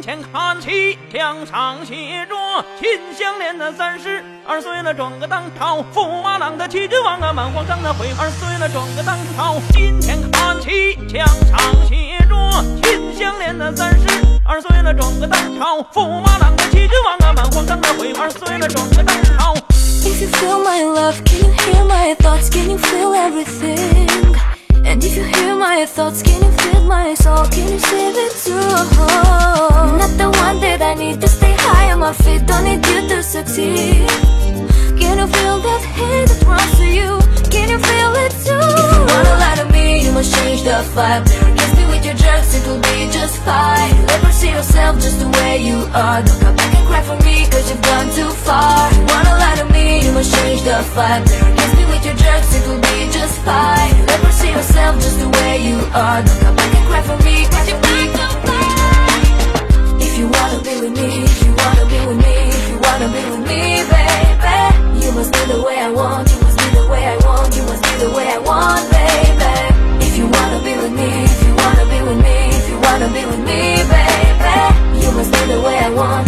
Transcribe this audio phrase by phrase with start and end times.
[0.00, 9.56] 今天看齐，墙上写着秦香莲的三十二岁了，转个当朝，驸马郎的齐君王啊，满皇上的回二岁了，转个当朝。
[9.72, 11.58] 今天看齐，墙上
[11.88, 14.06] 写着秦香莲的三十
[14.46, 19.52] 二岁了，转个当朝，驸马郎的齐君王啊，满皇上的回二岁了，转个当朝。
[20.04, 22.48] If you feel my love, can you hear my thoughts?
[22.48, 24.38] Can you feel everything?
[24.88, 27.44] And if you hear my thoughts, can you feel my soul?
[27.52, 28.68] Can you save it too?
[30.00, 32.46] Not the one that I need to stay high on my feet.
[32.46, 34.08] Don't need you to succeed.
[34.96, 37.10] Can you feel that hate that runs to you?
[37.52, 38.64] Can you feel it too?
[38.64, 41.24] If you wanna lie to me, you must change the vibe.
[41.36, 43.92] Against me with your jerks, it will be just fine.
[44.08, 46.24] Never see yourself just the way you are.
[46.24, 48.88] Don't come back and cry for me, cause you've gone too far.
[48.88, 51.28] If You wanna lie to me, you must change the vibe.
[51.28, 53.77] Against me with your jerks, it will be just fine.
[54.58, 56.18] Yourself just the way you are.
[56.20, 58.10] Don't come back and cry for me, cause gone
[58.42, 58.66] too.
[60.02, 63.06] If you wanna be with me, if you wanna be with me, if you wanna
[63.06, 64.58] be with me, baby,
[64.98, 67.62] you must be the way I want, you must be the way I want, you
[67.70, 69.54] must be the way I want, baby.
[70.04, 73.08] If you wanna be with me, if you wanna be with me, if you wanna
[73.14, 73.62] be with me,
[73.94, 74.58] baby,
[75.06, 76.27] you must be the way I want,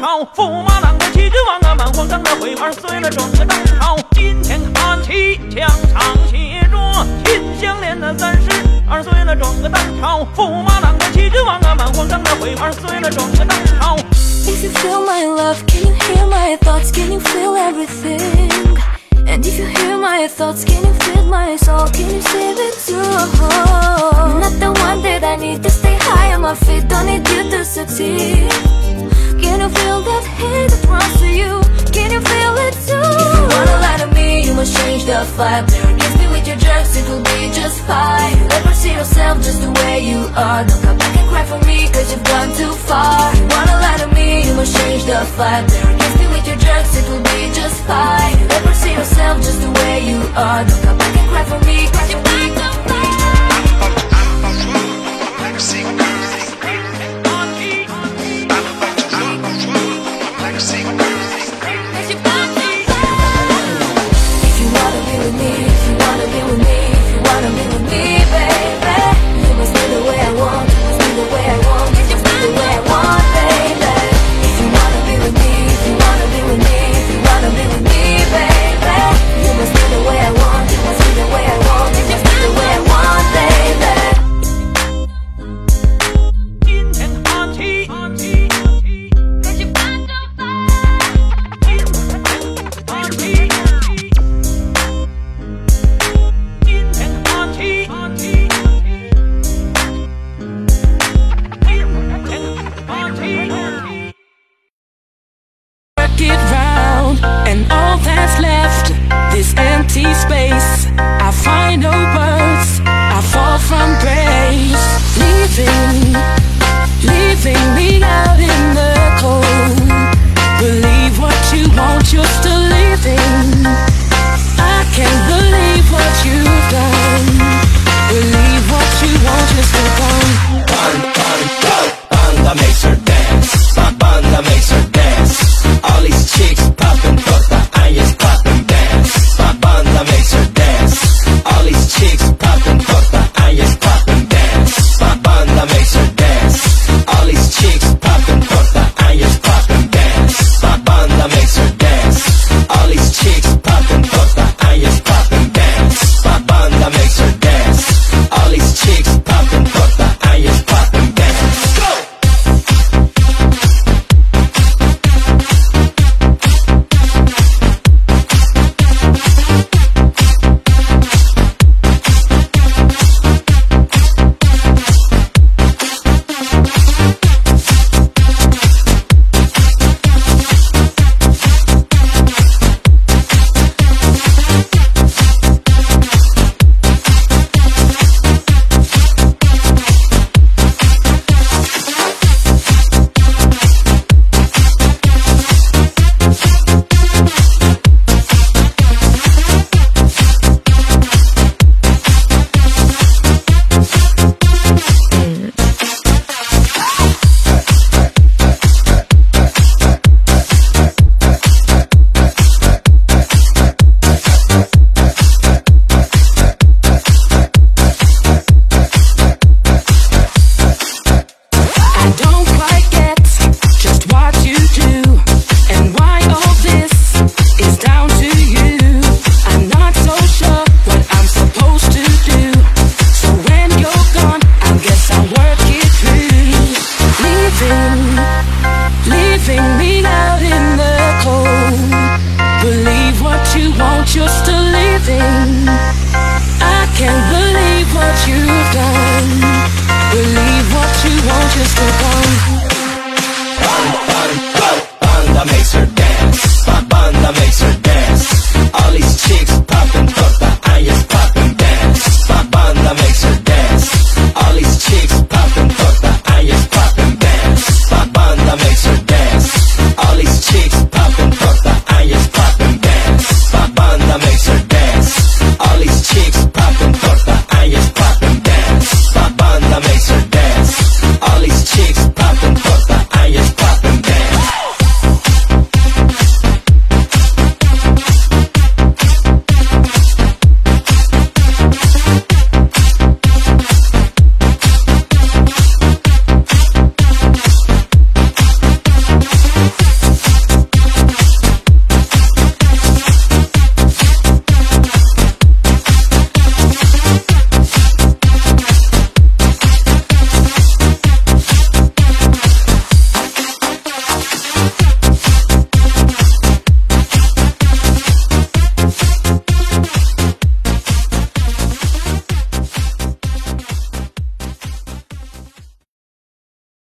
[0.00, 3.98] 朝，驸马郎的齐君王啊，满皇上的回二岁了，转个当朝。
[4.12, 8.48] 今天看齐，墙上写着秦香莲的三十
[8.88, 13.96] 二岁了，转个当朝，驸马郎的齐君王啊，满皇上的回二岁了，转个当朝。
[14.46, 16.90] If you feel my love, can you hear my thoughts?
[16.90, 18.78] Can you feel everything?
[19.26, 21.86] And if you hear my thoughts, can you feel my soul?
[21.92, 22.96] Can you save it too?
[24.40, 26.88] Not the one that I need to stay high on my feet.
[26.88, 28.50] Don't need you to succeed.
[29.42, 31.52] Can you feel that hate that runs to you?
[31.96, 33.00] Can you feel it too?
[33.00, 35.66] If you wanna lie to me, you must change the vibe
[35.98, 36.96] Kiss me with your drugs.
[36.96, 40.98] it will be just fine Ever see yourself just the way you are Don't come
[40.98, 44.08] back and cry for me, cause you've gone too far If you wanna lie to
[44.14, 45.66] me, you must change the vibe
[45.98, 46.92] Kiss me with your drugs.
[47.00, 50.98] it will be just fine Ever see yourself just the way you are Don't come
[50.98, 52.39] back and cry for me, cause you've gone